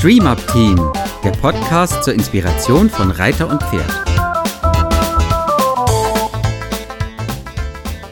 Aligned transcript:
Dream 0.00 0.26
Up 0.28 0.38
Team, 0.52 0.76
der 1.24 1.32
Podcast 1.32 2.04
zur 2.04 2.14
Inspiration 2.14 2.88
von 2.88 3.10
Reiter 3.10 3.48
und 3.50 3.60
Pferd. 3.64 3.90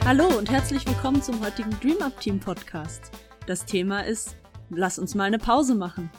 Hallo 0.04 0.26
und 0.36 0.50
herzlich 0.50 0.84
willkommen 0.84 1.22
zum 1.22 1.40
heutigen 1.46 1.70
Dream 1.80 2.02
Up 2.02 2.20
Team 2.20 2.40
Podcast. 2.40 3.12
Das 3.46 3.64
Thema 3.66 4.00
ist, 4.00 4.36
lass 4.70 4.98
uns 4.98 5.14
mal 5.14 5.26
eine 5.26 5.38
Pause 5.38 5.76
machen. 5.76 6.10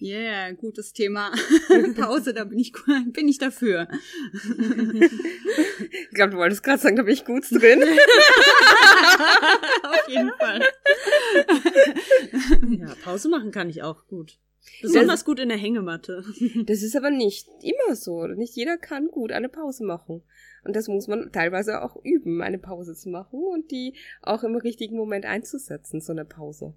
Yeah, 0.00 0.52
gutes 0.52 0.92
Thema. 0.92 1.32
Pause, 1.96 2.32
da 2.32 2.44
bin 2.44 2.60
ich, 2.60 2.72
bin 3.06 3.26
ich 3.26 3.38
dafür. 3.38 3.88
ich 4.32 6.10
glaube, 6.14 6.30
du 6.30 6.36
wolltest 6.36 6.62
gerade 6.62 6.78
sagen, 6.78 6.94
da 6.94 7.02
bin 7.02 7.14
ich 7.14 7.24
gut 7.24 7.50
drin. 7.50 7.82
Auf 9.82 10.08
jeden 10.08 10.30
Fall. 10.38 10.62
ja, 12.78 12.94
Pause 13.02 13.28
machen 13.28 13.50
kann 13.50 13.68
ich 13.68 13.82
auch 13.82 14.06
gut. 14.06 14.38
Besonders 14.82 15.24
gut 15.24 15.40
in 15.40 15.48
der 15.48 15.58
Hängematte. 15.58 16.24
Das 16.66 16.82
ist 16.82 16.96
aber 16.96 17.10
nicht 17.10 17.48
immer 17.62 17.94
so. 17.94 18.26
Nicht 18.26 18.56
jeder 18.56 18.76
kann 18.76 19.08
gut 19.08 19.32
eine 19.32 19.48
Pause 19.48 19.84
machen. 19.84 20.22
Und 20.64 20.74
das 20.74 20.88
muss 20.88 21.06
man 21.06 21.30
teilweise 21.32 21.82
auch 21.82 21.96
üben, 22.02 22.42
eine 22.42 22.58
Pause 22.58 22.94
zu 22.94 23.08
machen 23.08 23.40
und 23.40 23.70
die 23.70 23.94
auch 24.22 24.42
im 24.42 24.56
richtigen 24.56 24.96
Moment 24.96 25.24
einzusetzen, 25.24 26.00
so 26.00 26.12
eine 26.12 26.24
Pause. 26.24 26.74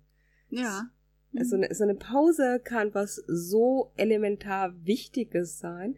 Ja. 0.49 0.89
So 1.33 1.55
eine, 1.55 1.73
so 1.73 1.83
eine 1.83 1.95
Pause 1.95 2.59
kann 2.63 2.94
was 2.94 3.16
so 3.27 3.91
elementar 3.97 4.73
Wichtiges 4.83 5.59
sein. 5.59 5.95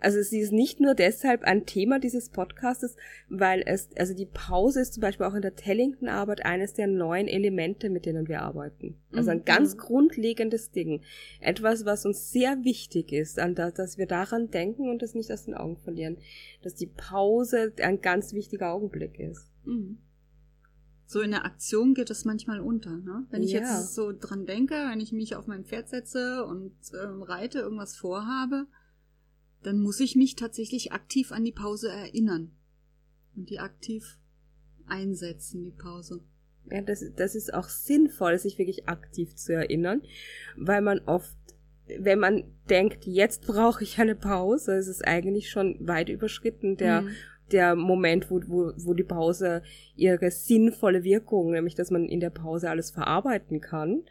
Also 0.00 0.22
sie 0.22 0.38
ist 0.38 0.52
nicht 0.52 0.80
nur 0.80 0.94
deshalb 0.94 1.42
ein 1.42 1.66
Thema 1.66 1.98
dieses 1.98 2.30
Podcastes, 2.30 2.96
weil 3.28 3.62
es, 3.66 3.88
also 3.98 4.14
die 4.14 4.26
Pause 4.26 4.80
ist 4.80 4.94
zum 4.94 5.00
Beispiel 5.00 5.26
auch 5.26 5.34
in 5.34 5.42
der 5.42 5.56
Tellington-Arbeit 5.56 6.44
eines 6.44 6.74
der 6.74 6.86
neuen 6.86 7.26
Elemente, 7.26 7.90
mit 7.90 8.06
denen 8.06 8.28
wir 8.28 8.42
arbeiten. 8.42 8.96
Also 9.12 9.30
ein 9.30 9.38
mhm. 9.38 9.44
ganz 9.44 9.74
mhm. 9.74 9.78
grundlegendes 9.78 10.70
Ding. 10.70 11.02
Etwas, 11.40 11.84
was 11.84 12.06
uns 12.06 12.30
sehr 12.30 12.64
wichtig 12.64 13.12
ist, 13.12 13.38
an 13.38 13.54
das, 13.54 13.74
dass 13.74 13.98
wir 13.98 14.06
daran 14.06 14.50
denken 14.50 14.88
und 14.88 15.02
das 15.02 15.14
nicht 15.14 15.32
aus 15.32 15.44
den 15.44 15.54
Augen 15.54 15.76
verlieren. 15.78 16.18
Dass 16.62 16.74
die 16.74 16.86
Pause 16.86 17.72
ein 17.82 18.00
ganz 18.00 18.32
wichtiger 18.32 18.72
Augenblick 18.72 19.18
ist. 19.18 19.50
Mhm 19.64 19.98
so 21.10 21.22
in 21.22 21.30
der 21.30 21.46
Aktion 21.46 21.94
geht 21.94 22.10
es 22.10 22.26
manchmal 22.26 22.60
unter. 22.60 22.90
Ne? 22.98 23.26
Wenn 23.30 23.42
ich 23.42 23.52
ja. 23.52 23.60
jetzt 23.60 23.94
so 23.94 24.12
dran 24.12 24.44
denke, 24.44 24.74
wenn 24.74 25.00
ich 25.00 25.10
mich 25.10 25.36
auf 25.36 25.46
mein 25.46 25.64
Pferd 25.64 25.88
setze 25.88 26.44
und 26.44 26.74
äh, 26.92 26.98
reite, 26.98 27.60
irgendwas 27.60 27.96
vorhabe, 27.96 28.66
dann 29.62 29.80
muss 29.80 30.00
ich 30.00 30.16
mich 30.16 30.36
tatsächlich 30.36 30.92
aktiv 30.92 31.32
an 31.32 31.44
die 31.44 31.52
Pause 31.52 31.90
erinnern. 31.90 32.52
Und 33.36 33.50
die 33.50 33.58
aktiv 33.58 34.18
einsetzen, 34.86 35.64
die 35.64 35.72
Pause. 35.72 36.22
Ja, 36.70 36.82
das, 36.82 37.04
das 37.16 37.34
ist 37.34 37.54
auch 37.54 37.68
sinnvoll, 37.68 38.38
sich 38.38 38.58
wirklich 38.58 38.88
aktiv 38.88 39.34
zu 39.36 39.54
erinnern, 39.54 40.02
weil 40.56 40.82
man 40.82 41.00
oft, 41.00 41.36
wenn 41.86 42.18
man 42.18 42.44
denkt, 42.68 43.06
jetzt 43.06 43.46
brauche 43.46 43.82
ich 43.82 43.98
eine 43.98 44.14
Pause, 44.14 44.76
ist 44.76 44.88
es 44.88 45.00
eigentlich 45.00 45.50
schon 45.50 45.86
weit 45.86 46.08
überschritten 46.08 46.76
der 46.76 47.02
mhm 47.02 47.10
der 47.52 47.74
Moment, 47.76 48.30
wo, 48.30 48.40
wo, 48.46 48.72
wo 48.76 48.94
die 48.94 49.04
Pause 49.04 49.62
ihre 49.96 50.30
sinnvolle 50.30 51.04
Wirkung, 51.04 51.52
nämlich 51.52 51.74
dass 51.74 51.90
man 51.90 52.04
in 52.04 52.20
der 52.20 52.30
Pause 52.30 52.70
alles 52.70 52.90
verarbeiten 52.90 53.60
kann 53.60 54.02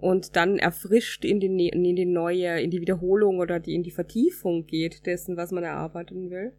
und 0.00 0.36
dann 0.36 0.58
erfrischt 0.58 1.24
in 1.24 1.40
die, 1.40 1.68
in 1.68 1.96
die 1.96 2.06
neue, 2.06 2.60
in 2.60 2.70
die 2.70 2.80
Wiederholung 2.80 3.38
oder 3.38 3.60
die, 3.60 3.74
in 3.74 3.82
die 3.82 3.90
Vertiefung 3.90 4.66
geht 4.66 5.06
dessen, 5.06 5.36
was 5.36 5.52
man 5.52 5.64
erarbeiten 5.64 6.30
will, 6.30 6.52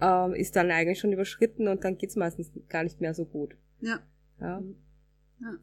ähm, 0.00 0.34
ist 0.34 0.56
dann 0.56 0.70
eigentlich 0.70 0.98
schon 0.98 1.12
überschritten 1.12 1.68
und 1.68 1.84
dann 1.84 1.96
geht's 1.96 2.16
meistens 2.16 2.50
gar 2.68 2.84
nicht 2.84 3.00
mehr 3.00 3.14
so 3.14 3.24
gut. 3.24 3.56
Ja. 3.80 4.00
Ja. 4.40 4.62
ja. 5.40 5.58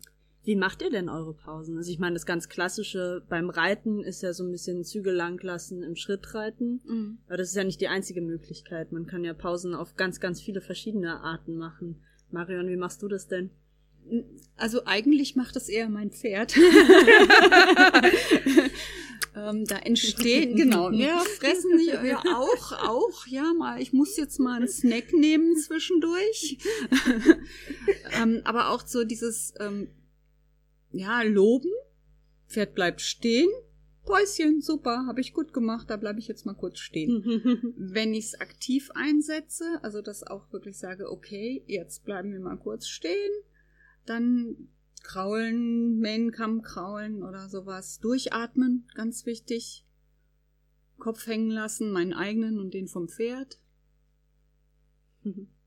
Wie 0.46 0.56
macht 0.58 0.82
ihr 0.82 0.90
denn 0.90 1.08
eure 1.08 1.34
Pausen? 1.34 1.78
Also 1.78 1.90
ich 1.90 2.00
meine, 2.00 2.16
das 2.16 2.26
ganz 2.26 2.50
klassische 2.50 3.24
beim 3.30 3.50
Reiten 3.50 4.04
ist 4.04 4.22
ja 4.22 4.34
so 4.34 4.44
ein 4.44 4.52
bisschen 4.52 4.84
Züge 4.84 5.12
lang 5.12 5.42
lassen 5.42 5.84
im 5.84 5.96
Schritt 5.96 6.34
reiten. 6.34 6.82
Mhm. 6.86 7.18
Aber 7.28 7.38
das 7.38 7.50
ist 7.50 7.56
ja 7.56 7.64
nicht 7.64 7.80
die 7.80 7.88
einzige 7.88 8.22
Möglichkeit. 8.22 8.92
Man 8.92 9.06
kann 9.06 9.24
ja 9.24 9.34
Pausen 9.34 9.74
auf 9.74 9.96
ganz, 9.96 10.20
ganz 10.20 10.42
viele 10.42 10.60
verschiedene 10.60 11.22
Arten 11.22 11.56
machen. 11.56 12.02
Marion, 12.30 12.68
wie 12.68 12.76
machst 12.76 13.02
du 13.02 13.08
das 13.08 13.28
denn? 13.28 13.52
Also 14.56 14.86
eigentlich 14.86 15.36
macht 15.36 15.56
das 15.56 15.68
eher 15.70 15.90
mein 15.90 16.12
Pferd. 16.12 16.56
ähm, 19.36 19.66
da 19.66 19.78
entstehen, 19.78 20.56
genau, 20.58 20.92
ja, 20.92 21.18
fressen 21.20 21.78
die 21.78 21.88
ja 21.88 22.20
auch, 22.36 22.72
auch, 22.72 23.28
ja, 23.28 23.54
mal, 23.54 23.82
ich 23.82 23.94
muss 23.94 24.16
jetzt 24.18 24.40
mal 24.40 24.58
einen 24.58 24.68
Snack 24.68 25.14
nehmen 25.14 25.58
zwischendurch. 25.58 26.60
ähm, 28.22 28.42
aber 28.44 28.70
auch 28.70 28.86
so 28.86 29.04
dieses, 29.04 29.54
ähm, 29.60 29.90
ja, 30.92 31.24
loben. 31.24 31.72
Pferd 32.48 32.76
bleibt 32.76 33.02
stehen. 33.02 33.50
Päuschen, 34.06 34.62
super, 34.62 35.06
habe 35.08 35.22
ich 35.22 35.34
gut 35.34 35.54
gemacht, 35.54 35.90
da 35.90 35.96
bleibe 35.96 36.20
ich 36.20 36.28
jetzt 36.28 36.46
mal 36.46 36.54
kurz 36.54 36.80
stehen. 36.80 37.74
Wenn 37.78 38.14
ich 38.14 38.26
es 38.26 38.40
aktiv 38.40 38.92
einsetze, 38.94 39.80
also 39.82 40.02
das 40.02 40.28
auch 40.28 40.52
wirklich 40.52 40.78
sage, 40.78 41.10
okay, 41.10 41.64
jetzt 41.68 42.04
bleiben 42.04 42.34
wir 42.34 42.42
mal 42.42 42.58
kurz 42.58 42.88
stehen, 42.88 43.32
dann 44.06 44.70
kraulen, 45.04 46.00
Mähnenkamm 46.00 46.62
kraulen 46.62 47.24
oder 47.24 47.50
sowas, 47.50 48.00
durchatmen, 48.00 48.88
ganz 48.96 49.26
wichtig. 49.26 49.86
Kopf 50.98 51.28
hängen 51.28 51.52
lassen, 51.52 51.92
meinen 51.92 52.14
eigenen 52.14 52.60
und 52.60 52.74
den 52.74 52.88
vom 52.88 53.10
Pferd. 53.10 53.60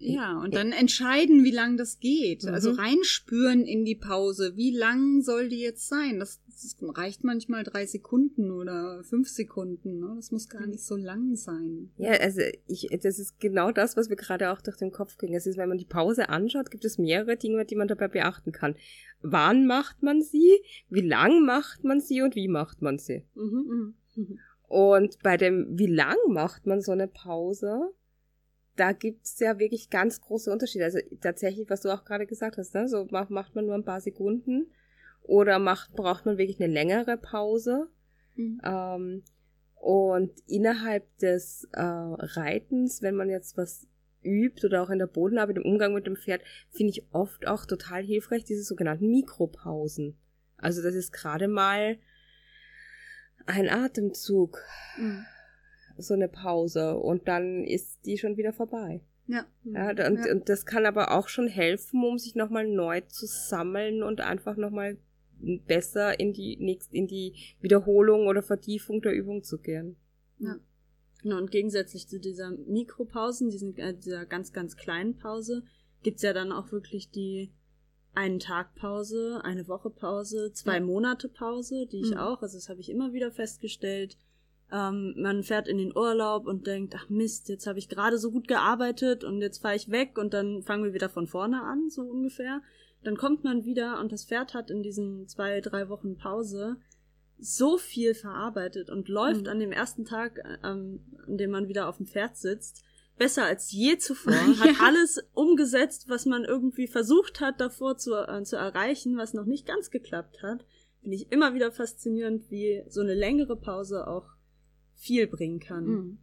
Ja, 0.00 0.38
und 0.38 0.54
dann 0.54 0.70
entscheiden, 0.70 1.44
wie 1.44 1.50
lang 1.50 1.76
das 1.76 1.98
geht. 1.98 2.44
Mhm. 2.44 2.54
Also 2.54 2.70
reinspüren 2.70 3.64
in 3.64 3.84
die 3.84 3.96
Pause. 3.96 4.52
Wie 4.56 4.70
lang 4.70 5.22
soll 5.22 5.48
die 5.48 5.60
jetzt 5.60 5.88
sein? 5.88 6.20
Das, 6.20 6.40
das 6.46 6.76
reicht 6.80 7.24
manchmal 7.24 7.64
drei 7.64 7.84
Sekunden 7.84 8.52
oder 8.52 9.02
fünf 9.02 9.28
Sekunden. 9.28 9.98
Ne? 9.98 10.12
Das 10.14 10.30
muss 10.30 10.48
gar 10.48 10.66
nicht 10.66 10.84
so 10.84 10.96
lang 10.96 11.34
sein. 11.34 11.90
Ja, 11.96 12.12
also 12.12 12.42
ich, 12.68 12.88
das 13.02 13.18
ist 13.18 13.40
genau 13.40 13.72
das, 13.72 13.96
was 13.96 14.08
mir 14.08 14.16
gerade 14.16 14.52
auch 14.52 14.60
durch 14.60 14.76
den 14.76 14.92
Kopf 14.92 15.18
ging. 15.18 15.34
Es 15.34 15.46
ist, 15.46 15.58
wenn 15.58 15.68
man 15.68 15.78
die 15.78 15.84
Pause 15.84 16.28
anschaut, 16.28 16.70
gibt 16.70 16.84
es 16.84 16.98
mehrere 16.98 17.36
Dinge, 17.36 17.64
die 17.64 17.76
man 17.76 17.88
dabei 17.88 18.08
beachten 18.08 18.52
kann. 18.52 18.76
Wann 19.20 19.66
macht 19.66 20.02
man 20.02 20.22
sie? 20.22 20.60
Wie 20.88 21.06
lang 21.06 21.44
macht 21.44 21.82
man 21.82 22.00
sie? 22.00 22.22
Und 22.22 22.36
wie 22.36 22.48
macht 22.48 22.82
man 22.82 22.98
sie? 22.98 23.24
Mhm, 23.34 23.94
mh. 24.16 24.22
Mhm. 24.22 24.38
Und 24.68 25.22
bei 25.22 25.36
dem, 25.36 25.78
wie 25.78 25.86
lang 25.86 26.16
macht 26.28 26.66
man 26.66 26.82
so 26.82 26.92
eine 26.92 27.08
Pause? 27.08 27.90
Da 28.78 28.92
gibt's 28.92 29.38
ja 29.40 29.58
wirklich 29.58 29.90
ganz 29.90 30.20
große 30.20 30.50
Unterschiede. 30.50 30.84
Also 30.84 30.98
tatsächlich, 31.20 31.68
was 31.68 31.80
du 31.80 31.90
auch 31.90 32.04
gerade 32.04 32.26
gesagt 32.26 32.58
hast, 32.58 32.74
ne? 32.74 32.88
so 32.88 33.06
macht, 33.10 33.30
macht 33.30 33.54
man 33.54 33.66
nur 33.66 33.74
ein 33.74 33.84
paar 33.84 34.00
Sekunden 34.00 34.70
oder 35.22 35.58
macht, 35.58 35.92
braucht 35.94 36.26
man 36.26 36.38
wirklich 36.38 36.60
eine 36.60 36.72
längere 36.72 37.16
Pause. 37.16 37.88
Mhm. 38.36 38.60
Ähm, 38.64 39.22
und 39.74 40.32
innerhalb 40.46 41.04
des 41.18 41.68
äh, 41.72 41.80
Reitens, 41.82 43.02
wenn 43.02 43.14
man 43.14 43.30
jetzt 43.30 43.56
was 43.56 43.86
übt 44.22 44.66
oder 44.66 44.82
auch 44.82 44.90
in 44.90 44.98
der 44.98 45.06
Bodenarbeit 45.06 45.56
im 45.56 45.64
Umgang 45.64 45.94
mit 45.94 46.06
dem 46.06 46.16
Pferd, 46.16 46.42
finde 46.70 46.90
ich 46.90 47.06
oft 47.12 47.46
auch 47.46 47.66
total 47.66 48.02
hilfreich 48.02 48.44
diese 48.44 48.62
sogenannten 48.62 49.10
Mikropausen. 49.10 50.16
Also 50.56 50.82
das 50.82 50.94
ist 50.94 51.12
gerade 51.12 51.48
mal 51.48 51.98
ein 53.46 53.68
Atemzug. 53.68 54.58
Mhm 54.98 55.24
so 55.98 56.14
eine 56.14 56.28
Pause 56.28 56.96
und 56.96 57.28
dann 57.28 57.64
ist 57.64 58.06
die 58.06 58.18
schon 58.18 58.36
wieder 58.36 58.52
vorbei. 58.52 59.02
Ja. 59.26 59.46
ja, 59.64 59.90
und, 59.90 59.98
ja. 59.98 60.32
und 60.32 60.48
das 60.48 60.64
kann 60.64 60.86
aber 60.86 61.12
auch 61.12 61.28
schon 61.28 61.48
helfen, 61.48 62.02
um 62.02 62.18
sich 62.18 62.34
nochmal 62.34 62.66
neu 62.66 63.02
zu 63.02 63.26
sammeln 63.26 64.02
und 64.02 64.22
einfach 64.22 64.56
nochmal 64.56 64.96
besser 65.40 66.18
in 66.18 66.32
die 66.32 66.56
nächst, 66.56 66.92
in 66.94 67.06
die 67.06 67.34
Wiederholung 67.60 68.26
oder 68.26 68.42
Vertiefung 68.42 69.02
der 69.02 69.12
Übung 69.12 69.42
zu 69.42 69.58
gehen. 69.58 69.96
Ja. 70.38 70.56
Genau, 71.22 71.36
und 71.36 71.50
gegensätzlich 71.50 72.08
zu 72.08 72.18
dieser 72.18 72.50
Mikropausen, 72.50 73.50
diesen, 73.50 73.76
äh, 73.76 73.94
dieser 73.94 74.24
ganz, 74.24 74.52
ganz 74.52 74.76
kleinen 74.76 75.16
Pause, 75.16 75.62
gibt's 76.02 76.22
ja 76.22 76.32
dann 76.32 76.52
auch 76.52 76.70
wirklich 76.72 77.10
die 77.10 77.52
einen 78.14 78.38
Tag 78.38 78.74
Pause, 78.76 79.40
eine 79.44 79.68
Woche 79.68 79.90
Pause, 79.90 80.52
zwei 80.52 80.76
ja. 80.76 80.80
Monate 80.80 81.28
Pause, 81.28 81.86
die 81.86 82.00
ich 82.00 82.10
mhm. 82.12 82.18
auch, 82.18 82.42
also 82.42 82.56
das 82.56 82.68
habe 82.68 82.80
ich 82.80 82.88
immer 82.88 83.12
wieder 83.12 83.30
festgestellt, 83.30 84.16
ähm, 84.70 85.14
man 85.16 85.42
fährt 85.42 85.68
in 85.68 85.78
den 85.78 85.96
Urlaub 85.96 86.46
und 86.46 86.66
denkt, 86.66 86.94
ach 86.96 87.08
Mist, 87.08 87.48
jetzt 87.48 87.66
habe 87.66 87.78
ich 87.78 87.88
gerade 87.88 88.18
so 88.18 88.30
gut 88.30 88.48
gearbeitet 88.48 89.24
und 89.24 89.40
jetzt 89.40 89.62
fahre 89.62 89.76
ich 89.76 89.90
weg 89.90 90.18
und 90.18 90.34
dann 90.34 90.62
fangen 90.62 90.84
wir 90.84 90.92
wieder 90.92 91.08
von 91.08 91.26
vorne 91.26 91.62
an, 91.62 91.88
so 91.90 92.02
ungefähr. 92.02 92.60
Dann 93.02 93.16
kommt 93.16 93.44
man 93.44 93.64
wieder 93.64 94.00
und 94.00 94.12
das 94.12 94.24
Pferd 94.24 94.54
hat 94.54 94.70
in 94.70 94.82
diesen 94.82 95.26
zwei, 95.28 95.60
drei 95.60 95.88
Wochen 95.88 96.16
Pause 96.16 96.76
so 97.38 97.78
viel 97.78 98.14
verarbeitet 98.14 98.90
und 98.90 99.08
läuft 99.08 99.42
mhm. 99.42 99.48
an 99.48 99.60
dem 99.60 99.72
ersten 99.72 100.04
Tag, 100.04 100.42
ähm, 100.64 101.00
an 101.26 101.38
dem 101.38 101.50
man 101.50 101.68
wieder 101.68 101.88
auf 101.88 101.96
dem 101.96 102.06
Pferd 102.06 102.36
sitzt, 102.36 102.82
besser 103.16 103.44
als 103.44 103.72
je 103.72 103.96
zuvor, 103.96 104.32
ja. 104.34 104.58
hat 104.58 104.80
alles 104.82 105.24
umgesetzt, 105.32 106.08
was 106.08 106.26
man 106.26 106.44
irgendwie 106.44 106.88
versucht 106.88 107.40
hat 107.40 107.60
davor 107.60 107.96
zu, 107.96 108.14
äh, 108.14 108.42
zu 108.42 108.56
erreichen, 108.56 109.16
was 109.16 109.34
noch 109.34 109.46
nicht 109.46 109.66
ganz 109.66 109.90
geklappt 109.90 110.42
hat. 110.42 110.66
Finde 111.00 111.16
ich 111.16 111.30
immer 111.30 111.54
wieder 111.54 111.70
faszinierend, 111.70 112.50
wie 112.50 112.82
so 112.88 113.00
eine 113.00 113.14
längere 113.14 113.56
Pause 113.56 114.08
auch 114.08 114.26
viel 114.98 115.26
bringen 115.26 115.60
kann 115.60 115.84
mhm. 115.86 116.18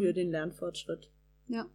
für 0.00 0.12
den 0.12 0.30
Lernfortschritt. 0.30 1.10
Ja. 1.48 1.66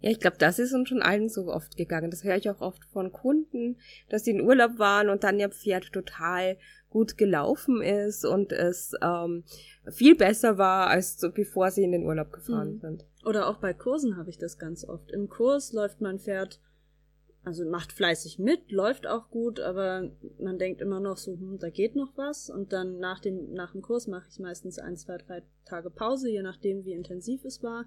Ja, 0.00 0.10
ich 0.10 0.18
glaube, 0.18 0.36
das 0.38 0.58
ist 0.58 0.72
uns 0.72 0.88
schon 0.88 1.02
allen 1.02 1.28
so 1.28 1.46
oft 1.46 1.76
gegangen. 1.76 2.10
Das 2.10 2.24
höre 2.24 2.36
ich 2.36 2.50
auch 2.50 2.60
oft 2.60 2.84
von 2.86 3.12
Kunden, 3.12 3.76
dass 4.08 4.24
sie 4.24 4.32
in 4.32 4.40
Urlaub 4.40 4.78
waren 4.78 5.08
und 5.08 5.22
dann 5.22 5.38
ihr 5.38 5.48
Pferd 5.48 5.92
total 5.92 6.56
gut 6.90 7.16
gelaufen 7.16 7.80
ist 7.82 8.24
und 8.24 8.52
es 8.52 8.94
ähm, 9.00 9.44
viel 9.90 10.16
besser 10.16 10.58
war, 10.58 10.88
als 10.88 11.18
so, 11.20 11.30
bevor 11.30 11.70
sie 11.70 11.84
in 11.84 11.92
den 11.92 12.04
Urlaub 12.04 12.32
gefahren 12.32 12.74
Mhm. 12.74 12.80
sind. 12.80 13.06
Oder 13.24 13.48
auch 13.48 13.58
bei 13.58 13.72
Kursen 13.72 14.16
habe 14.16 14.28
ich 14.30 14.38
das 14.38 14.58
ganz 14.58 14.84
oft. 14.84 15.10
Im 15.12 15.28
Kurs 15.28 15.72
läuft 15.72 16.00
mein 16.00 16.18
Pferd, 16.18 16.60
also 17.44 17.64
macht 17.64 17.92
fleißig 17.92 18.38
mit, 18.38 18.70
läuft 18.70 19.06
auch 19.06 19.28
gut, 19.30 19.58
aber 19.58 20.10
man 20.38 20.58
denkt 20.58 20.80
immer 20.80 21.00
noch 21.00 21.16
so, 21.16 21.32
hm, 21.32 21.58
da 21.58 21.70
geht 21.70 21.96
noch 21.96 22.16
was. 22.16 22.48
Und 22.50 22.72
dann 22.72 22.98
nach 22.98 23.18
dem, 23.20 23.52
nach 23.52 23.72
dem 23.72 23.82
Kurs 23.82 24.06
mache 24.06 24.26
ich 24.30 24.38
meistens 24.38 24.78
ein, 24.78 24.96
zwei, 24.96 25.18
drei 25.18 25.42
Tage 25.64 25.90
Pause, 25.90 26.30
je 26.30 26.42
nachdem, 26.42 26.84
wie 26.84 26.92
intensiv 26.92 27.44
es 27.44 27.62
war. 27.62 27.86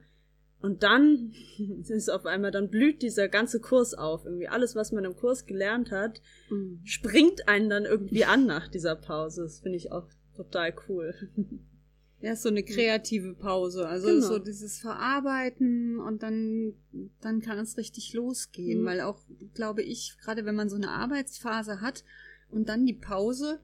Und 0.62 0.84
dann 0.84 1.32
ist 1.88 2.10
auf 2.10 2.26
einmal, 2.26 2.52
dann 2.52 2.70
blüht 2.70 3.02
dieser 3.02 3.30
ganze 3.30 3.60
Kurs 3.62 3.94
auf. 3.94 4.26
Irgendwie 4.26 4.48
alles, 4.48 4.76
was 4.76 4.92
man 4.92 5.06
im 5.06 5.16
Kurs 5.16 5.46
gelernt 5.46 5.92
hat, 5.92 6.22
Mhm. 6.50 6.82
springt 6.84 7.48
einen 7.48 7.70
dann 7.70 7.86
irgendwie 7.86 8.26
an 8.26 8.46
nach 8.46 8.68
dieser 8.68 8.96
Pause. 8.96 9.44
Das 9.44 9.60
finde 9.60 9.78
ich 9.78 9.92
auch 9.92 10.08
total 10.36 10.74
cool. 10.90 11.14
Ja, 12.22 12.36
so 12.36 12.50
eine 12.50 12.64
kreative 12.64 13.34
Pause. 13.36 13.88
Also 13.88 14.08
Genau. 14.08 14.26
so 14.28 14.40
dieses 14.40 14.80
Verarbeiten 14.80 16.00
und 16.00 16.24
dann, 16.24 16.74
dann 17.22 17.42
kann 17.42 17.60
es 17.60 17.78
richtig 17.78 18.14
losgehen. 18.14 18.82
Mhm. 18.82 18.86
Weil 18.86 19.02
auch, 19.02 19.22
glaube 19.54 19.84
ich, 19.84 20.18
gerade 20.22 20.46
wenn 20.46 20.56
man 20.56 20.70
so 20.70 20.76
eine 20.76 20.90
Arbeitsphase 20.90 21.82
hat 21.82 22.04
und 22.50 22.70
dann 22.70 22.86
die 22.86 22.94
Pause, 22.94 23.60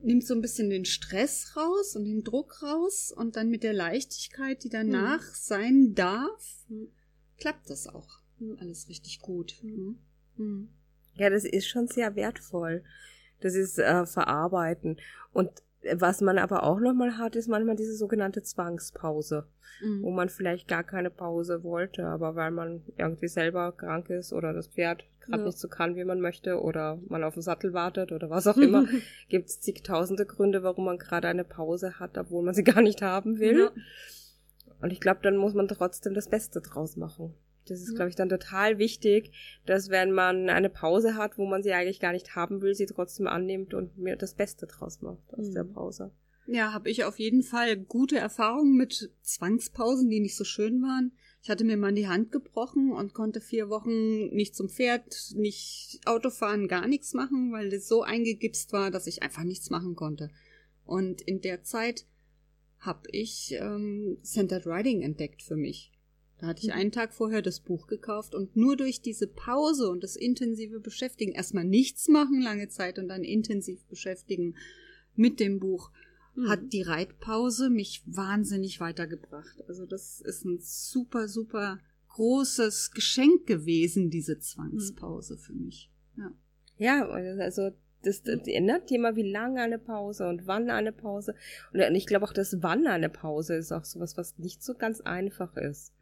nimmt 0.00 0.24
so 0.26 0.34
ein 0.34 0.40
bisschen 0.42 0.70
den 0.70 0.84
Stress 0.84 1.56
raus 1.56 1.96
und 1.96 2.04
den 2.04 2.24
Druck 2.24 2.62
raus 2.62 3.12
und 3.16 3.36
dann 3.36 3.48
mit 3.48 3.62
der 3.62 3.72
Leichtigkeit, 3.72 4.62
die 4.64 4.68
danach 4.68 5.22
sein 5.22 5.94
darf, 5.94 6.64
Mhm. 6.68 6.88
klappt 7.38 7.70
das 7.70 7.86
auch. 7.86 8.20
Alles 8.60 8.88
richtig 8.88 9.20
gut. 9.20 9.54
Mhm. 9.62 9.98
Mhm. 10.36 10.68
Ja, 11.14 11.30
das 11.30 11.44
ist 11.44 11.66
schon 11.66 11.88
sehr 11.88 12.14
wertvoll. 12.16 12.84
Das 13.40 13.54
ist 13.54 13.78
äh, 13.78 14.06
Verarbeiten. 14.06 14.98
Und 15.32 15.50
was 15.94 16.20
man 16.20 16.38
aber 16.38 16.64
auch 16.64 16.80
nochmal 16.80 17.18
hat, 17.18 17.36
ist 17.36 17.48
manchmal 17.48 17.76
diese 17.76 17.94
sogenannte 17.94 18.42
Zwangspause, 18.42 19.46
wo 20.00 20.10
Mhm. 20.10 20.16
man 20.16 20.28
vielleicht 20.28 20.66
gar 20.68 20.82
keine 20.82 21.10
Pause 21.10 21.62
wollte, 21.62 22.04
aber 22.06 22.34
weil 22.34 22.50
man 22.50 22.82
irgendwie 22.96 23.28
selber 23.28 23.72
krank 23.72 24.10
ist 24.10 24.32
oder 24.32 24.52
das 24.52 24.66
Pferd 24.68 25.04
gerade 25.20 25.40
Ja. 25.40 25.46
nicht 25.46 25.58
so 25.58 25.68
kann, 25.68 25.94
wie 25.94 26.04
man 26.04 26.20
möchte, 26.20 26.60
oder 26.60 26.98
man 27.08 27.22
auf 27.22 27.34
den 27.34 27.42
Sattel 27.42 27.72
wartet 27.74 28.10
oder 28.12 28.28
was 28.28 28.46
auch 28.48 28.56
immer, 28.56 28.86
gibt 29.28 29.48
es 29.48 29.60
zigtausende 29.60 30.26
Gründe, 30.26 30.62
warum 30.64 30.84
man 30.86 30.98
gerade 30.98 31.28
eine 31.28 31.44
Pause 31.44 32.00
hat, 32.00 32.18
obwohl 32.18 32.42
man 32.42 32.54
sie 32.54 32.64
gar 32.80 32.82
nicht 32.82 33.02
haben 33.02 33.38
will. 33.38 33.58
Ja. 33.60 33.70
Und 34.80 34.92
ich 34.92 35.00
glaube, 35.00 35.20
dann 35.22 35.36
muss 35.36 35.54
man 35.54 35.68
trotzdem 35.68 36.14
das 36.14 36.28
Beste 36.28 36.60
draus 36.60 36.96
machen. 36.96 37.34
Das 37.70 37.80
ist, 37.80 37.90
Ja. 37.90 37.94
glaube 37.96 38.10
ich, 38.10 38.16
dann 38.16 38.28
total 38.28 38.78
wichtig, 38.78 39.32
dass 39.66 39.88
wenn 39.90 40.12
man 40.12 40.48
eine 40.48 40.70
Pause 40.70 41.14
hat, 41.16 41.38
wo 41.38 41.46
man 41.46 41.62
sie 41.62 41.72
eigentlich 41.72 42.00
gar 42.00 42.12
nicht 42.12 42.34
haben 42.36 42.60
will, 42.62 42.74
sie 42.74 42.86
trotzdem 42.86 43.26
annimmt 43.26 43.74
und 43.74 43.96
mir 43.98 44.16
das 44.16 44.34
Beste 44.34 44.66
draus 44.66 45.00
macht 45.02 45.32
aus 45.34 45.48
Mhm. 45.48 45.54
der 45.54 45.64
Pause. 45.64 46.10
Ja, 46.46 46.72
habe 46.72 46.88
ich 46.88 47.04
auf 47.04 47.18
jeden 47.18 47.42
Fall 47.42 47.76
gute 47.76 48.16
Erfahrungen 48.16 48.76
mit 48.76 49.10
Zwangspausen, 49.22 50.08
die 50.08 50.20
nicht 50.20 50.36
so 50.36 50.44
schön 50.44 50.80
waren. 50.82 51.12
Ich 51.42 51.50
hatte 51.50 51.64
mir 51.64 51.76
mal 51.76 51.92
die 51.94 52.08
Hand 52.08 52.32
gebrochen 52.32 52.90
und 52.92 53.12
konnte 53.14 53.40
vier 53.40 53.68
Wochen 53.68 54.28
nicht 54.34 54.56
zum 54.56 54.68
Pferd, 54.68 55.32
nicht 55.36 56.00
Autofahren, 56.06 56.66
gar 56.66 56.86
nichts 56.88 57.12
machen, 57.14 57.52
weil 57.52 57.68
das 57.70 57.86
so 57.86 58.02
eingegipst 58.02 58.72
war, 58.72 58.90
dass 58.90 59.06
ich 59.06 59.22
einfach 59.22 59.44
nichts 59.44 59.70
machen 59.70 59.94
konnte. 59.94 60.30
Und 60.84 61.20
in 61.20 61.40
der 61.42 61.62
Zeit 61.62 62.06
habe 62.78 63.02
ich 63.12 63.54
ähm, 63.60 64.18
Centered 64.22 64.66
Riding 64.66 65.02
entdeckt 65.02 65.42
für 65.42 65.56
mich. 65.56 65.92
Da 66.38 66.46
hatte 66.46 66.62
ich 66.62 66.68
Mhm. 66.68 66.74
einen 66.74 66.92
Tag 66.92 67.12
vorher 67.12 67.42
das 67.42 67.60
Buch 67.60 67.86
gekauft 67.88 68.34
und 68.34 68.56
nur 68.56 68.76
durch 68.76 69.00
diese 69.00 69.26
Pause 69.26 69.90
und 69.90 70.02
das 70.04 70.16
intensive 70.16 70.80
Beschäftigen, 70.80 71.32
erstmal 71.32 71.64
nichts 71.64 72.08
machen 72.08 72.40
lange 72.40 72.68
Zeit 72.68 72.98
und 72.98 73.08
dann 73.08 73.24
intensiv 73.24 73.84
beschäftigen 73.86 74.54
mit 75.16 75.40
dem 75.40 75.58
Buch, 75.58 75.90
Mhm. 76.36 76.48
hat 76.48 76.72
die 76.72 76.82
Reitpause 76.82 77.70
mich 77.70 78.02
wahnsinnig 78.06 78.78
weitergebracht. 78.78 79.64
Also 79.66 79.84
das 79.86 80.20
ist 80.20 80.44
ein 80.44 80.58
super, 80.60 81.26
super 81.26 81.80
großes 82.10 82.92
Geschenk 82.92 83.46
gewesen, 83.46 84.10
diese 84.10 84.38
Zwangspause 84.38 85.36
für 85.36 85.54
mich. 85.54 85.90
Ja. 86.16 86.32
Ja, 86.78 87.08
also 87.08 87.72
das, 88.02 88.22
das 88.22 88.46
ändert 88.46 88.90
immer, 88.92 89.16
wie 89.16 89.28
lange 89.30 89.60
eine 89.60 89.78
Pause 89.78 90.28
und 90.28 90.46
wann 90.46 90.70
eine 90.70 90.92
Pause. 90.92 91.34
Und 91.72 91.80
ich 91.94 92.06
glaube 92.06 92.24
auch, 92.24 92.32
das 92.32 92.62
Wann 92.62 92.86
eine 92.86 93.08
Pause 93.08 93.56
ist 93.56 93.72
auch 93.72 93.84
sowas, 93.84 94.16
was 94.16 94.38
nicht 94.38 94.62
so 94.62 94.74
ganz 94.74 95.00
einfach 95.00 95.56
ist. 95.56 95.92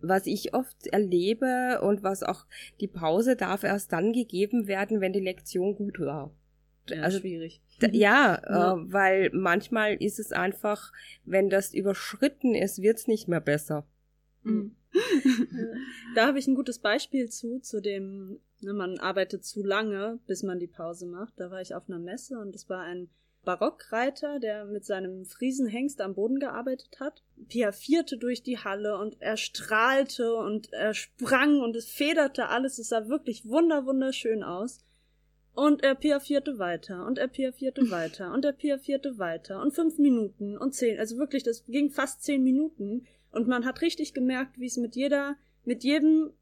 Was 0.00 0.26
ich 0.26 0.54
oft 0.54 0.86
erlebe 0.86 1.80
und 1.82 2.02
was 2.02 2.22
auch 2.22 2.46
die 2.80 2.88
Pause 2.88 3.36
darf 3.36 3.64
erst 3.64 3.92
dann 3.92 4.12
gegeben 4.12 4.66
werden, 4.66 5.00
wenn 5.00 5.12
die 5.12 5.20
Lektion 5.20 5.74
gut 5.74 6.00
war. 6.00 6.32
Ja, 6.88 7.02
also 7.02 7.18
schwierig. 7.18 7.60
D- 7.82 7.90
Ja, 7.92 8.40
Ja. 8.48 8.74
Äh, 8.74 8.92
weil 8.92 9.30
manchmal 9.32 9.94
ist 9.94 10.18
es 10.20 10.32
einfach, 10.32 10.92
wenn 11.24 11.50
das 11.50 11.74
überschritten 11.74 12.54
ist, 12.54 12.80
wird's 12.80 13.08
nicht 13.08 13.28
mehr 13.28 13.40
besser. 13.40 13.86
Mhm. 14.44 14.76
Da 16.14 16.26
habe 16.26 16.38
ich 16.38 16.46
ein 16.46 16.54
gutes 16.54 16.78
Beispiel 16.78 17.28
zu, 17.28 17.60
zu 17.60 17.80
dem, 17.80 18.40
ne, 18.60 18.72
man 18.72 18.98
arbeitet 18.98 19.44
zu 19.44 19.62
lange, 19.62 20.18
bis 20.26 20.42
man 20.42 20.58
die 20.58 20.66
Pause 20.66 21.06
macht. 21.06 21.34
Da 21.36 21.50
war 21.50 21.60
ich 21.60 21.74
auf 21.74 21.88
einer 21.88 21.98
Messe 21.98 22.38
und 22.38 22.54
es 22.54 22.68
war 22.68 22.82
ein 22.82 23.10
Barockreiter, 23.44 24.40
der 24.40 24.64
mit 24.64 24.84
seinem 24.84 25.24
Friesenhengst 25.24 26.00
am 26.00 26.14
Boden 26.14 26.40
gearbeitet 26.40 26.98
hat. 27.00 27.22
Piaffierte 27.48 28.18
durch 28.18 28.42
die 28.42 28.58
Halle 28.58 28.98
und 28.98 29.16
er 29.20 29.36
strahlte 29.36 30.34
und 30.34 30.72
er 30.72 30.94
sprang 30.94 31.60
und 31.60 31.76
es 31.76 31.86
federte 31.86 32.48
alles. 32.48 32.78
Es 32.78 32.88
sah 32.88 33.08
wirklich 33.08 33.46
wunder, 33.46 33.86
wunderschön 33.86 34.42
aus. 34.42 34.80
Und 35.54 35.82
er 35.82 35.94
piaffierte 35.94 36.58
weiter 36.58 37.06
und 37.06 37.18
er 37.18 37.28
piaffierte 37.28 37.90
weiter 37.90 38.34
und 38.34 38.44
er 38.44 38.52
piaffierte 38.52 39.18
weiter 39.18 39.62
und 39.62 39.72
fünf 39.72 39.98
Minuten 39.98 40.58
und 40.58 40.74
zehn, 40.74 40.98
also 40.98 41.16
wirklich, 41.16 41.44
das 41.44 41.64
ging 41.64 41.90
fast 41.90 42.22
zehn 42.22 42.42
Minuten 42.42 43.06
und 43.36 43.46
man 43.46 43.64
hat 43.66 43.82
richtig 43.82 44.14
gemerkt, 44.14 44.58
wie 44.58 44.66
es 44.66 44.78
mit 44.78 44.96
jeder, 44.96 45.36
mit 45.64 45.84
jedem 45.84 46.32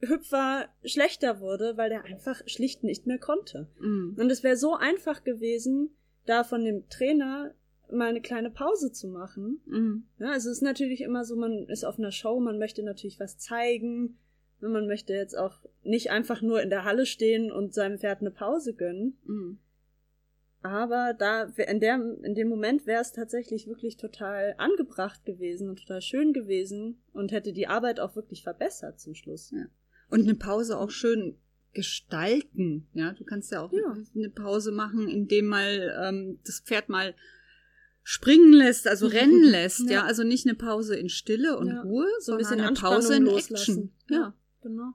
Hüpfer 0.00 0.68
schlechter 0.84 1.40
wurde, 1.40 1.76
weil 1.76 1.90
der 1.90 2.04
einfach 2.04 2.40
schlicht 2.46 2.82
nicht 2.82 3.06
mehr 3.06 3.18
konnte. 3.18 3.68
Mhm. 3.78 4.16
Und 4.18 4.30
es 4.30 4.42
wäre 4.42 4.56
so 4.56 4.74
einfach 4.74 5.22
gewesen, 5.22 5.90
da 6.24 6.44
von 6.44 6.64
dem 6.64 6.88
Trainer 6.88 7.54
mal 7.90 8.08
eine 8.08 8.20
kleine 8.20 8.50
Pause 8.50 8.90
zu 8.90 9.08
machen. 9.08 9.60
Mhm. 9.66 10.04
Ja, 10.18 10.30
also 10.30 10.50
es 10.50 10.58
ist 10.58 10.62
natürlich 10.62 11.02
immer 11.02 11.24
so, 11.24 11.36
man 11.36 11.66
ist 11.68 11.84
auf 11.84 11.98
einer 11.98 12.12
Show, 12.12 12.40
man 12.40 12.58
möchte 12.58 12.82
natürlich 12.82 13.20
was 13.20 13.38
zeigen. 13.38 14.18
Man 14.60 14.86
möchte 14.86 15.12
jetzt 15.12 15.36
auch 15.36 15.60
nicht 15.84 16.10
einfach 16.10 16.42
nur 16.42 16.62
in 16.62 16.70
der 16.70 16.84
Halle 16.84 17.06
stehen 17.06 17.52
und 17.52 17.74
seinem 17.74 17.98
Pferd 17.98 18.20
eine 18.20 18.30
Pause 18.30 18.74
gönnen. 18.74 19.18
Mhm. 19.24 19.58
Aber 20.62 21.14
da 21.16 21.44
in, 21.56 21.78
der, 21.80 21.94
in 22.22 22.34
dem 22.34 22.48
Moment 22.48 22.86
wäre 22.86 23.00
es 23.00 23.12
tatsächlich 23.12 23.66
wirklich 23.68 23.96
total 23.96 24.54
angebracht 24.58 25.24
gewesen 25.24 25.68
und 25.68 25.78
total 25.78 26.02
schön 26.02 26.32
gewesen 26.32 27.00
und 27.12 27.30
hätte 27.30 27.52
die 27.52 27.68
Arbeit 27.68 28.00
auch 28.00 28.16
wirklich 28.16 28.42
verbessert 28.42 28.98
zum 28.98 29.14
Schluss. 29.14 29.50
Ja. 29.52 29.66
Und 30.10 30.22
eine 30.22 30.34
Pause 30.34 30.76
auch 30.78 30.90
schön 30.90 31.36
gestalten. 31.74 32.88
Ja, 32.94 33.12
du 33.12 33.24
kannst 33.24 33.52
ja 33.52 33.62
auch 33.62 33.72
Ja. 33.72 33.96
eine 34.16 34.30
Pause 34.30 34.72
machen, 34.72 35.08
indem 35.08 35.46
mal 35.46 35.96
ähm, 36.04 36.38
das 36.44 36.60
Pferd 36.60 36.88
mal 36.88 37.14
springen 38.02 38.52
lässt, 38.52 38.88
also 38.88 39.06
rennen 39.18 39.44
lässt. 39.44 39.80
ja. 39.84 39.90
Ja. 39.98 40.04
also 40.04 40.24
nicht 40.24 40.46
eine 40.46 40.56
Pause 40.56 40.96
in 40.96 41.08
Stille 41.08 41.56
und 41.56 41.68
Ja. 41.68 41.82
Ruhe, 41.82 42.06
So 42.20 42.32
ein 42.32 42.38
bisschen 42.38 42.60
eine 42.60 42.74
Pause 42.74 43.16
in 43.16 43.24
loslassen. 43.24 43.54
Action. 43.54 43.92
Ja, 44.08 44.34
genau. 44.62 44.94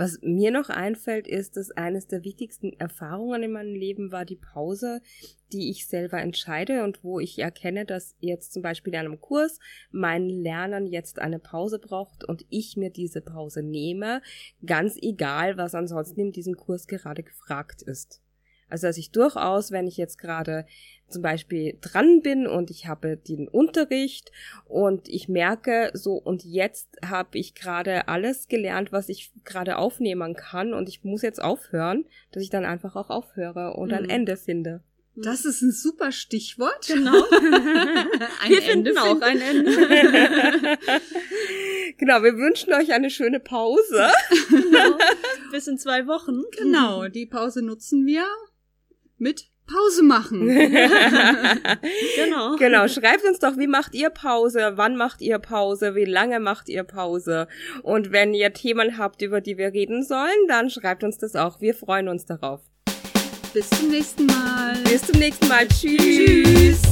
Was 0.00 0.18
mir 0.22 0.50
noch 0.50 0.70
einfällt, 0.70 1.28
ist, 1.28 1.58
dass 1.58 1.72
eines 1.72 2.06
der 2.06 2.24
wichtigsten 2.24 2.72
Erfahrungen 2.72 3.42
in 3.42 3.52
meinem 3.52 3.74
Leben 3.74 4.12
war 4.12 4.24
die 4.24 4.36
Pause, 4.36 5.02
die 5.52 5.68
ich 5.68 5.86
selber 5.88 6.22
entscheide 6.22 6.84
und 6.84 7.04
wo 7.04 7.20
ich 7.20 7.38
erkenne, 7.38 7.84
dass 7.84 8.16
jetzt 8.18 8.54
zum 8.54 8.62
Beispiel 8.62 8.94
in 8.94 9.00
einem 9.00 9.20
Kurs 9.20 9.58
mein 9.90 10.30
Lernen 10.30 10.86
jetzt 10.86 11.18
eine 11.18 11.38
Pause 11.38 11.78
braucht 11.78 12.24
und 12.24 12.46
ich 12.48 12.78
mir 12.78 12.88
diese 12.88 13.20
Pause 13.20 13.62
nehme, 13.62 14.22
ganz 14.64 14.96
egal, 15.02 15.58
was 15.58 15.74
ansonsten 15.74 16.20
in 16.20 16.32
diesem 16.32 16.56
Kurs 16.56 16.86
gerade 16.86 17.22
gefragt 17.22 17.82
ist. 17.82 18.22
Also 18.70 18.86
dass 18.86 18.96
ich 18.96 19.10
durchaus, 19.10 19.70
wenn 19.70 19.86
ich 19.86 19.96
jetzt 19.96 20.18
gerade 20.18 20.66
zum 21.08 21.22
Beispiel 21.22 21.76
dran 21.80 22.22
bin 22.22 22.46
und 22.46 22.70
ich 22.70 22.86
habe 22.86 23.16
den 23.16 23.48
Unterricht 23.48 24.30
und 24.66 25.08
ich 25.08 25.28
merke 25.28 25.90
so 25.92 26.12
und 26.14 26.44
jetzt 26.44 26.88
habe 27.04 27.36
ich 27.36 27.54
gerade 27.56 28.06
alles 28.06 28.46
gelernt, 28.46 28.92
was 28.92 29.08
ich 29.08 29.32
gerade 29.44 29.76
aufnehmen 29.78 30.34
kann 30.34 30.72
und 30.72 30.88
ich 30.88 31.02
muss 31.02 31.22
jetzt 31.22 31.42
aufhören, 31.42 32.04
dass 32.30 32.42
ich 32.44 32.50
dann 32.50 32.64
einfach 32.64 32.94
auch 32.94 33.10
aufhöre 33.10 33.74
und 33.74 33.92
ein 33.92 34.04
Mhm. 34.04 34.10
Ende 34.10 34.36
finde. 34.36 34.82
Das 35.16 35.44
ist 35.44 35.60
ein 35.62 35.72
super 35.72 36.12
Stichwort. 36.12 36.86
Genau. 36.86 37.10
ein 38.42 38.50
Wir 38.50 38.62
finden 38.62 38.96
auch 38.96 39.20
ein 39.20 39.40
Ende. 39.50 39.72
genau, 41.98 42.22
wir 42.22 42.36
wünschen 42.36 42.72
euch 42.72 42.92
eine 42.92 43.10
schöne 43.10 43.40
Pause. 43.40 44.06
genau. 44.48 44.96
Bis 45.50 45.66
in 45.66 45.76
zwei 45.78 46.06
Wochen. 46.06 46.42
Genau, 46.56 47.08
die 47.08 47.26
Pause 47.26 47.62
nutzen 47.62 48.06
wir 48.06 48.24
mit 49.20 49.50
Pause 49.66 50.02
machen. 50.02 50.48
Genau. 52.16 52.56
Genau, 52.56 52.88
schreibt 52.88 53.24
uns 53.24 53.38
doch, 53.38 53.56
wie 53.56 53.66
macht 53.66 53.94
ihr 53.94 54.10
Pause? 54.10 54.72
Wann 54.74 54.96
macht 54.96 55.20
ihr 55.22 55.38
Pause? 55.38 55.94
Wie 55.94 56.04
lange 56.04 56.40
macht 56.40 56.68
ihr 56.68 56.82
Pause? 56.82 57.46
Und 57.82 58.12
wenn 58.12 58.34
ihr 58.34 58.52
Themen 58.52 58.98
habt, 58.98 59.22
über 59.22 59.40
die 59.40 59.56
wir 59.56 59.72
reden 59.72 60.02
sollen, 60.02 60.46
dann 60.48 60.70
schreibt 60.70 61.04
uns 61.04 61.18
das 61.18 61.36
auch. 61.36 61.60
Wir 61.60 61.74
freuen 61.74 62.08
uns 62.08 62.26
darauf. 62.26 62.60
Bis 63.54 63.70
zum 63.70 63.88
nächsten 63.88 64.26
Mal. 64.26 64.76
Bis 64.84 65.02
zum 65.02 65.18
nächsten 65.18 65.48
Mal. 65.48 65.66
Tschüss. 65.68 66.82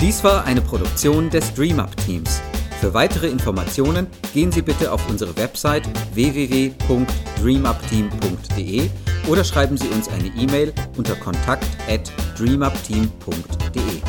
Dies 0.00 0.22
war 0.22 0.44
eine 0.44 0.60
Produktion 0.60 1.30
des 1.30 1.52
DreamUp 1.54 1.96
Teams. 1.96 2.40
Für 2.86 2.94
weitere 2.94 3.26
Informationen 3.26 4.06
gehen 4.32 4.52
Sie 4.52 4.62
bitte 4.62 4.92
auf 4.92 5.10
unsere 5.10 5.36
Website 5.36 5.82
www.dreamupteam.de 6.14 8.90
oder 9.26 9.42
schreiben 9.42 9.76
Sie 9.76 9.88
uns 9.88 10.06
eine 10.06 10.28
E-Mail 10.28 10.72
unter 10.96 11.16
kontakt@dreamupteam.de. 11.16 14.02